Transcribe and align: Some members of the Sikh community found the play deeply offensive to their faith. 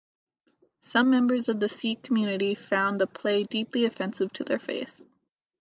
Some 0.81 1.11
members 1.11 1.47
of 1.47 1.59
the 1.59 1.69
Sikh 1.69 2.01
community 2.01 2.55
found 2.55 2.99
the 2.99 3.05
play 3.05 3.43
deeply 3.43 3.85
offensive 3.85 4.33
to 4.33 4.43
their 4.43 4.57
faith. 4.57 4.99